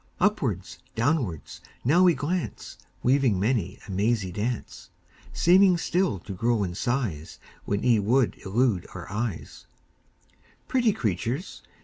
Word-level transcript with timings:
Upwards, 0.19 0.79
downwards, 0.95 1.61
now 1.85 2.07
ye 2.07 2.15
glance, 2.15 2.79
Weaving 3.03 3.39
many 3.39 3.77
a 3.87 3.91
mazy 3.91 4.31
dance; 4.31 4.89
Seeming 5.31 5.77
still 5.77 6.17
to 6.21 6.33
grow 6.33 6.63
in 6.63 6.73
size 6.73 7.37
When 7.65 7.83
ye 7.83 7.99
would 7.99 8.35
elude 8.43 8.87
our 8.95 9.07
eyes 9.11 9.67
Pretty 10.67 10.91
creatures! 10.91 11.61